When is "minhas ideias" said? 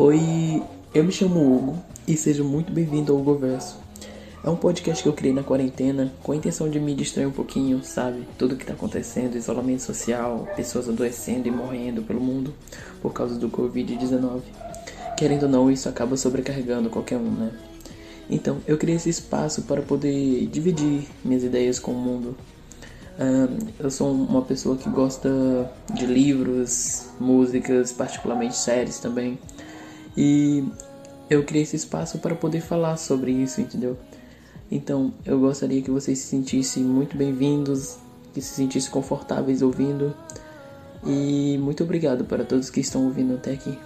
21.24-21.80